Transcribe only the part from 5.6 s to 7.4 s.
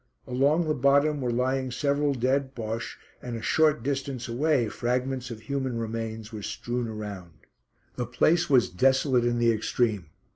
remains were strewn around.